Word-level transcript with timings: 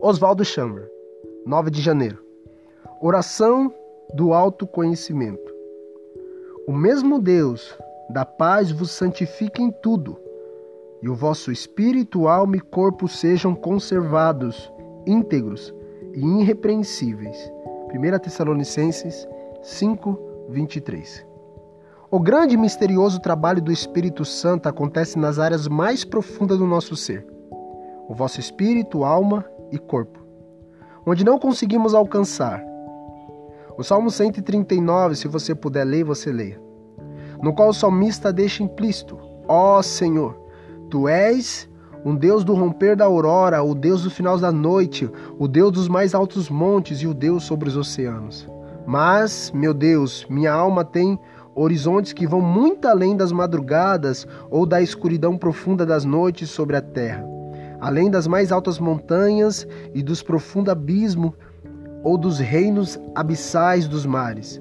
Oswaldo 0.00 0.44
Chamber, 0.44 0.88
9 1.44 1.72
de 1.72 1.82
janeiro. 1.82 2.18
Oração 3.00 3.74
do 4.14 4.32
autoconhecimento. 4.32 5.52
O 6.68 6.72
mesmo 6.72 7.20
Deus 7.20 7.76
da 8.08 8.24
paz 8.24 8.70
vos 8.70 8.92
santifique 8.92 9.60
em 9.60 9.72
tudo, 9.72 10.16
e 11.02 11.08
o 11.08 11.16
vosso 11.16 11.50
espírito, 11.50 12.28
alma 12.28 12.56
e 12.56 12.60
corpo 12.60 13.08
sejam 13.08 13.56
conservados, 13.56 14.72
íntegros 15.04 15.74
e 16.14 16.24
irrepreensíveis. 16.42 17.52
1 17.92 18.18
Tessalonicenses 18.20 19.26
5, 19.62 20.16
23. 20.50 21.26
O 22.08 22.20
grande 22.20 22.54
e 22.54 22.56
misterioso 22.56 23.20
trabalho 23.20 23.60
do 23.60 23.72
Espírito 23.72 24.24
Santo 24.24 24.68
acontece 24.68 25.18
nas 25.18 25.40
áreas 25.40 25.66
mais 25.66 26.04
profundas 26.04 26.56
do 26.56 26.66
nosso 26.68 26.94
ser, 26.94 27.26
o 28.08 28.14
vosso 28.14 28.38
espírito, 28.38 29.04
alma 29.04 29.44
e 29.70 29.78
corpo, 29.78 30.18
onde 31.06 31.24
não 31.24 31.38
conseguimos 31.38 31.94
alcançar. 31.94 32.62
O 33.76 33.84
Salmo 33.84 34.10
139, 34.10 35.14
se 35.14 35.28
você 35.28 35.54
puder 35.54 35.84
ler, 35.84 36.04
você 36.04 36.32
leia. 36.32 36.60
No 37.40 37.54
qual 37.54 37.68
o 37.68 37.74
salmista 37.74 38.32
deixa 38.32 38.62
implícito: 38.62 39.18
Ó 39.46 39.78
oh, 39.78 39.82
Senhor, 39.82 40.36
tu 40.90 41.06
és 41.06 41.68
um 42.04 42.14
Deus 42.14 42.42
do 42.42 42.54
romper 42.54 42.96
da 42.96 43.04
aurora, 43.04 43.62
o 43.62 43.74
Deus 43.74 44.02
do 44.02 44.10
final 44.10 44.38
da 44.38 44.50
noite, 44.50 45.08
o 45.38 45.46
Deus 45.46 45.72
dos 45.72 45.88
mais 45.88 46.14
altos 46.14 46.50
montes 46.50 46.98
e 47.02 47.06
o 47.06 47.14
Deus 47.14 47.44
sobre 47.44 47.68
os 47.68 47.76
oceanos. 47.76 48.48
Mas, 48.86 49.52
meu 49.54 49.74
Deus, 49.74 50.26
minha 50.28 50.52
alma 50.52 50.84
tem 50.84 51.18
horizontes 51.54 52.12
que 52.12 52.26
vão 52.26 52.40
muito 52.40 52.88
além 52.88 53.16
das 53.16 53.30
madrugadas 53.30 54.26
ou 54.50 54.64
da 54.64 54.80
escuridão 54.80 55.36
profunda 55.36 55.84
das 55.84 56.04
noites 56.04 56.50
sobre 56.50 56.76
a 56.76 56.80
terra 56.80 57.37
além 57.80 58.10
das 58.10 58.26
mais 58.26 58.50
altas 58.52 58.78
montanhas 58.78 59.66
e 59.94 60.02
dos 60.02 60.22
profundos 60.22 60.72
abismos 60.72 61.32
ou 62.02 62.16
dos 62.16 62.38
reinos 62.38 62.98
abissais 63.14 63.86
dos 63.86 64.06
mares. 64.06 64.60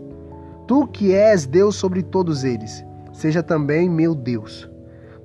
Tu 0.67 0.87
que 0.87 1.13
és 1.13 1.45
Deus 1.45 1.75
sobre 1.75 2.03
todos 2.03 2.43
eles, 2.43 2.83
seja 3.13 3.41
também 3.41 3.89
meu 3.89 4.13
Deus. 4.13 4.69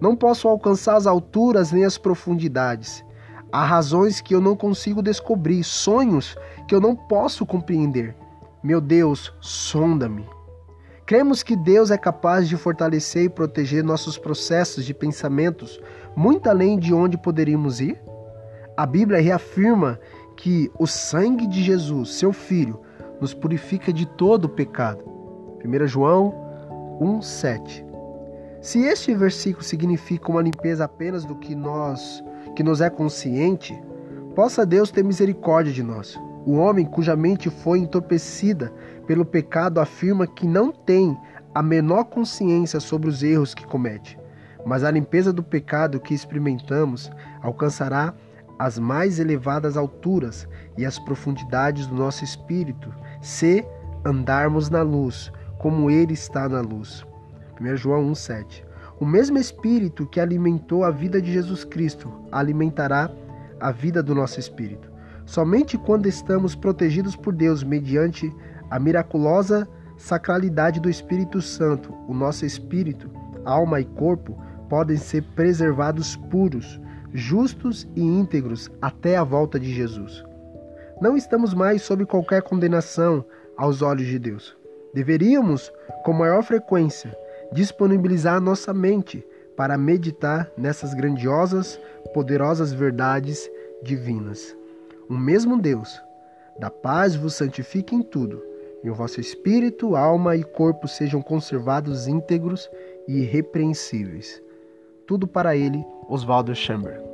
Não 0.01 0.17
posso 0.17 0.49
alcançar 0.49 0.97
as 0.97 1.07
alturas 1.07 1.73
nem 1.73 1.85
as 1.85 1.97
profundidades. 1.99 3.05
Há 3.53 3.65
razões 3.65 4.21
que 4.21 4.35
eu 4.35 4.41
não 4.41 4.57
consigo 4.57 5.03
descobrir, 5.03 5.63
sonhos 5.63 6.37
que 6.67 6.75
eu 6.75 6.81
não 6.81 6.97
posso 6.97 7.45
compreender. 7.45 8.17
Meu 8.63 8.81
Deus, 8.81 9.33
sonda-me. 9.41 10.25
Cremos 11.13 11.43
que 11.43 11.55
Deus 11.55 11.91
é 11.91 11.99
capaz 11.99 12.49
de 12.49 12.57
fortalecer 12.57 13.25
e 13.25 13.29
proteger 13.29 13.85
nossos 13.85 14.17
processos 14.17 14.83
de 14.83 14.95
pensamentos 14.95 15.79
muito 16.17 16.49
além 16.49 16.79
de 16.79 16.95
onde 16.95 17.19
poderíamos 17.19 17.83
ir? 17.83 18.03
A 18.75 18.87
Bíblia 18.87 19.21
reafirma 19.21 20.01
que 20.39 20.71
o 20.79 20.87
sangue 20.87 21.47
de 21.47 21.63
Jesus, 21.63 22.15
seu 22.15 22.33
Filho, 22.33 22.81
nos 23.21 23.35
purifica 23.35 23.93
de 23.93 24.07
todo 24.07 24.47
o 24.47 24.49
pecado. 24.49 25.05
1 25.63 25.87
João 25.87 26.33
1,7 26.99 27.85
Se 28.63 28.81
este 28.81 29.15
versículo 29.15 29.63
significa 29.63 30.31
uma 30.31 30.41
limpeza 30.41 30.87
apenas 30.87 31.27
do 31.27 31.37
que 31.37 31.55
nós 31.55 32.25
que 32.57 32.63
nos 32.63 32.81
é 32.81 32.89
consciente, 32.89 33.79
possa 34.35 34.65
Deus 34.65 34.91
ter 34.91 35.05
misericórdia 35.05 35.75
de 35.75 35.83
nós. 35.83 36.19
O 36.45 36.55
homem 36.55 36.85
cuja 36.85 37.15
mente 37.15 37.49
foi 37.49 37.79
entorpecida 37.79 38.73
pelo 39.07 39.25
pecado 39.25 39.79
afirma 39.79 40.27
que 40.27 40.47
não 40.47 40.73
tem 40.73 41.17
a 41.55 41.63
menor 41.63 42.05
consciência 42.05 42.81
sobre 42.81 43.09
os 43.09 43.23
erros 43.23 43.55
que 43.55 43.67
comete. 43.67 44.19
Mas 44.65 44.83
a 44.85 44.91
limpeza 44.91 45.33
do 45.33 45.43
pecado 45.43 46.01
que 46.01 46.15
experimentamos 46.15 47.11
alcançará 47.43 48.15
as 48.59 48.79
mais 48.79 49.19
elevadas 49.19 49.77
alturas 49.77 50.49
e 50.77 50.87
as 50.87 50.99
profundidades 50.99 51.87
do 51.87 51.95
nosso 51.95 52.23
espírito, 52.23 52.93
se 53.21 53.65
andarmos 54.05 54.71
na 54.71 54.83
luz, 54.83 55.33
como 55.59 55.91
Ele 55.91 56.13
está 56.13 56.49
na 56.49 56.61
luz. 56.61 57.05
1 57.61 57.77
João 57.77 58.11
1,7 58.13 58.65
O 59.01 59.07
mesmo 59.07 59.39
Espírito 59.39 60.07
que 60.07 60.21
alimentou 60.21 60.85
a 60.85 60.91
vida 60.91 61.21
de 61.21 61.33
Jesus 61.33 61.65
Cristo 61.65 62.13
alimentará 62.31 63.11
a 63.61 63.71
vida 63.71 64.03
do 64.03 64.15
nosso 64.15 64.39
espírito. 64.39 64.92
Somente 65.25 65.79
quando 65.79 66.07
estamos 66.07 66.55
protegidos 66.55 67.17
por 67.17 67.35
Deus 67.35 67.63
mediante 67.63 68.35
a 68.71 68.79
miraculosa 68.79 69.69
sacralidade 69.97 70.81
do 70.81 70.91
Espírito 70.91 71.41
Santo, 71.41 71.95
o 72.09 72.15
nosso 72.15 72.45
espírito, 72.45 73.11
alma 73.45 73.81
e 73.81 73.85
corpo 73.85 74.37
podem 74.69 74.97
ser 74.97 75.23
preservados 75.35 76.17
puros, 76.17 76.81
justos 77.13 77.87
e 77.95 78.03
íntegros 78.03 78.71
até 78.81 79.17
a 79.17 79.25
volta 79.25 79.61
de 79.61 79.73
Jesus. 79.73 80.25
Não 81.01 81.17
estamos 81.17 81.53
mais 81.55 81.83
sob 81.83 82.07
qualquer 82.07 82.43
condenação 82.43 83.25
aos 83.57 83.83
olhos 83.83 84.07
de 84.07 84.19
Deus. 84.19 84.57
Deveríamos, 84.95 85.73
com 86.05 86.13
maior 86.13 86.43
frequência, 86.43 87.17
disponibilizar 87.53 88.41
nossa 88.41 88.73
mente 88.73 89.25
para 89.57 89.77
meditar 89.77 90.51
nessas 90.57 90.95
grandiosas, 90.95 91.79
poderosas 92.15 92.73
verdades 92.73 93.51
divinas. 93.83 94.57
O 95.09 95.15
mesmo 95.15 95.61
Deus, 95.61 96.01
da 96.59 96.71
paz 96.71 97.15
vos 97.15 97.35
santifique 97.35 97.95
em 97.95 98.03
tudo, 98.03 98.43
e 98.83 98.91
o 98.91 98.95
vosso 98.95 99.21
espírito, 99.21 99.95
alma 99.95 100.37
e 100.37 100.43
corpo 100.43 100.89
sejam 100.89 101.23
conservados 101.23 102.09
íntegros 102.09 102.69
e 103.07 103.21
irrepreensíveis. 103.21 104.43
Tudo 105.07 105.27
para 105.27 105.57
ele, 105.57 105.85
Oswaldo 106.09 106.55
Chamber. 106.55 107.12